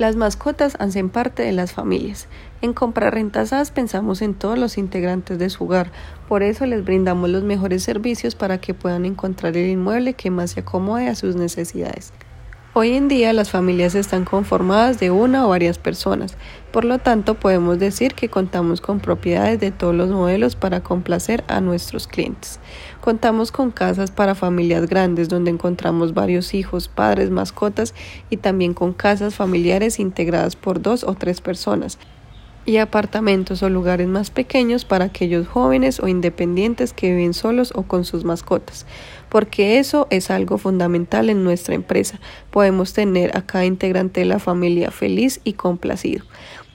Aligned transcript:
Las 0.00 0.16
mascotas 0.16 0.78
hacen 0.78 1.10
parte 1.10 1.42
de 1.42 1.52
las 1.52 1.74
familias. 1.74 2.26
En 2.62 2.72
comprar 2.72 3.12
rentas 3.12 3.70
pensamos 3.70 4.22
en 4.22 4.32
todos 4.32 4.58
los 4.58 4.78
integrantes 4.78 5.38
de 5.38 5.50
su 5.50 5.64
hogar, 5.64 5.92
por 6.26 6.42
eso 6.42 6.64
les 6.64 6.82
brindamos 6.82 7.28
los 7.28 7.42
mejores 7.42 7.82
servicios 7.82 8.34
para 8.34 8.62
que 8.62 8.72
puedan 8.72 9.04
encontrar 9.04 9.58
el 9.58 9.68
inmueble 9.68 10.14
que 10.14 10.30
más 10.30 10.52
se 10.52 10.60
acomode 10.60 11.06
a 11.08 11.14
sus 11.14 11.36
necesidades. 11.36 12.14
Hoy 12.82 12.92
en 12.92 13.08
día 13.08 13.34
las 13.34 13.50
familias 13.50 13.94
están 13.94 14.24
conformadas 14.24 14.98
de 14.98 15.10
una 15.10 15.44
o 15.44 15.50
varias 15.50 15.76
personas, 15.76 16.38
por 16.72 16.86
lo 16.86 16.98
tanto 16.98 17.34
podemos 17.34 17.78
decir 17.78 18.14
que 18.14 18.30
contamos 18.30 18.80
con 18.80 19.00
propiedades 19.00 19.60
de 19.60 19.70
todos 19.70 19.94
los 19.94 20.08
modelos 20.08 20.56
para 20.56 20.82
complacer 20.82 21.44
a 21.48 21.60
nuestros 21.60 22.06
clientes. 22.06 22.58
Contamos 23.02 23.52
con 23.52 23.70
casas 23.70 24.10
para 24.10 24.34
familias 24.34 24.88
grandes 24.88 25.28
donde 25.28 25.50
encontramos 25.50 26.14
varios 26.14 26.54
hijos, 26.54 26.88
padres, 26.88 27.28
mascotas 27.28 27.94
y 28.30 28.38
también 28.38 28.72
con 28.72 28.94
casas 28.94 29.34
familiares 29.34 30.00
integradas 30.00 30.56
por 30.56 30.80
dos 30.80 31.04
o 31.04 31.12
tres 31.12 31.42
personas 31.42 31.98
y 32.66 32.76
apartamentos 32.76 33.62
o 33.62 33.68
lugares 33.68 34.06
más 34.06 34.30
pequeños 34.30 34.84
para 34.84 35.06
aquellos 35.06 35.48
jóvenes 35.48 36.00
o 36.00 36.08
independientes 36.08 36.92
que 36.92 37.08
viven 37.08 37.34
solos 37.34 37.72
o 37.74 37.82
con 37.82 38.04
sus 38.04 38.24
mascotas, 38.24 38.86
porque 39.30 39.78
eso 39.78 40.06
es 40.10 40.30
algo 40.30 40.58
fundamental 40.58 41.30
en 41.30 41.42
nuestra 41.42 41.74
empresa. 41.74 42.20
Podemos 42.50 42.92
tener 42.92 43.34
a 43.36 43.46
cada 43.46 43.64
integrante 43.64 44.20
de 44.20 44.26
la 44.26 44.38
familia 44.38 44.90
feliz 44.90 45.40
y 45.44 45.54
complacido. 45.54 46.24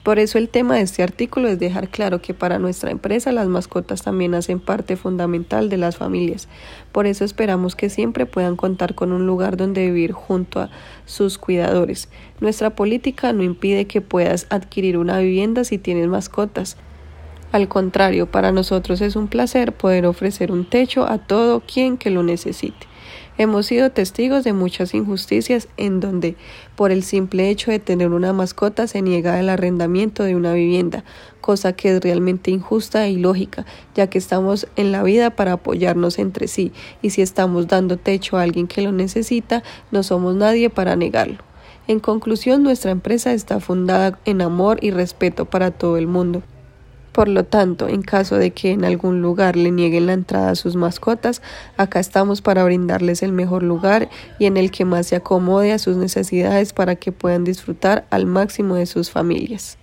Por 0.06 0.20
eso 0.20 0.38
el 0.38 0.48
tema 0.48 0.76
de 0.76 0.82
este 0.82 1.02
artículo 1.02 1.48
es 1.48 1.58
dejar 1.58 1.88
claro 1.88 2.22
que 2.22 2.32
para 2.32 2.60
nuestra 2.60 2.92
empresa 2.92 3.32
las 3.32 3.48
mascotas 3.48 4.02
también 4.02 4.36
hacen 4.36 4.60
parte 4.60 4.94
fundamental 4.94 5.68
de 5.68 5.78
las 5.78 5.96
familias. 5.96 6.46
Por 6.92 7.06
eso 7.06 7.24
esperamos 7.24 7.74
que 7.74 7.90
siempre 7.90 8.24
puedan 8.24 8.54
contar 8.54 8.94
con 8.94 9.10
un 9.10 9.26
lugar 9.26 9.56
donde 9.56 9.84
vivir 9.86 10.12
junto 10.12 10.60
a 10.60 10.70
sus 11.06 11.38
cuidadores. 11.38 12.08
Nuestra 12.40 12.70
política 12.70 13.32
no 13.32 13.42
impide 13.42 13.88
que 13.88 14.00
puedas 14.00 14.46
adquirir 14.48 14.96
una 14.96 15.18
vivienda 15.18 15.64
si 15.64 15.76
tienes 15.76 16.06
mascotas. 16.06 16.76
Al 17.52 17.68
contrario, 17.68 18.26
para 18.26 18.52
nosotros 18.52 19.00
es 19.00 19.16
un 19.16 19.28
placer 19.28 19.72
poder 19.72 20.06
ofrecer 20.06 20.52
un 20.52 20.68
techo 20.68 21.08
a 21.08 21.18
todo 21.18 21.60
quien 21.60 21.96
que 21.96 22.10
lo 22.10 22.22
necesite. 22.22 22.86
Hemos 23.38 23.66
sido 23.66 23.90
testigos 23.90 24.44
de 24.44 24.54
muchas 24.54 24.94
injusticias 24.94 25.68
en 25.76 26.00
donde, 26.00 26.36
por 26.74 26.90
el 26.90 27.02
simple 27.02 27.50
hecho 27.50 27.70
de 27.70 27.78
tener 27.78 28.08
una 28.08 28.32
mascota, 28.32 28.86
se 28.86 29.02
niega 29.02 29.38
el 29.38 29.50
arrendamiento 29.50 30.22
de 30.22 30.34
una 30.34 30.54
vivienda, 30.54 31.04
cosa 31.42 31.74
que 31.74 31.94
es 31.94 32.02
realmente 32.02 32.50
injusta 32.50 33.04
e 33.06 33.10
ilógica, 33.10 33.66
ya 33.94 34.06
que 34.08 34.16
estamos 34.16 34.66
en 34.76 34.90
la 34.90 35.02
vida 35.02 35.30
para 35.30 35.52
apoyarnos 35.52 36.18
entre 36.18 36.48
sí, 36.48 36.72
y 37.02 37.10
si 37.10 37.20
estamos 37.20 37.68
dando 37.68 37.98
techo 37.98 38.38
a 38.38 38.42
alguien 38.42 38.66
que 38.66 38.80
lo 38.80 38.90
necesita, 38.90 39.62
no 39.90 40.02
somos 40.02 40.34
nadie 40.34 40.70
para 40.70 40.96
negarlo. 40.96 41.38
En 41.88 42.00
conclusión, 42.00 42.62
nuestra 42.62 42.90
empresa 42.90 43.34
está 43.34 43.60
fundada 43.60 44.18
en 44.24 44.40
amor 44.40 44.78
y 44.80 44.90
respeto 44.92 45.44
para 45.44 45.70
todo 45.70 45.98
el 45.98 46.06
mundo. 46.06 46.42
Por 47.16 47.28
lo 47.28 47.44
tanto, 47.44 47.88
en 47.88 48.02
caso 48.02 48.36
de 48.36 48.50
que 48.50 48.72
en 48.72 48.84
algún 48.84 49.22
lugar 49.22 49.56
le 49.56 49.70
nieguen 49.70 50.04
la 50.04 50.12
entrada 50.12 50.50
a 50.50 50.54
sus 50.54 50.76
mascotas, 50.76 51.40
acá 51.78 51.98
estamos 51.98 52.42
para 52.42 52.62
brindarles 52.62 53.22
el 53.22 53.32
mejor 53.32 53.62
lugar 53.62 54.10
y 54.38 54.44
en 54.44 54.58
el 54.58 54.70
que 54.70 54.84
más 54.84 55.06
se 55.06 55.16
acomode 55.16 55.72
a 55.72 55.78
sus 55.78 55.96
necesidades 55.96 56.74
para 56.74 56.96
que 56.96 57.12
puedan 57.12 57.44
disfrutar 57.44 58.06
al 58.10 58.26
máximo 58.26 58.74
de 58.74 58.84
sus 58.84 59.10
familias. 59.10 59.78